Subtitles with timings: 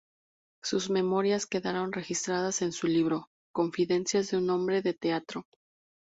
[0.63, 5.45] Sus memorias quedaron registradas en su libro "Confidencias de un hombre de teatro".